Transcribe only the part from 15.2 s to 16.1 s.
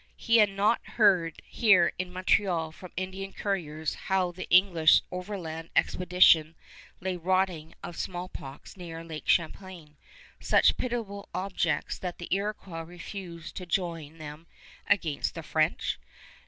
the French?